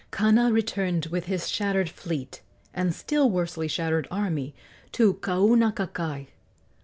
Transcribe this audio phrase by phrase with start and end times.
[0.11, 2.41] Kana returned with his shattered fleet
[2.73, 4.55] and still worsely shattered army
[4.93, 6.25] to Kaunakakai.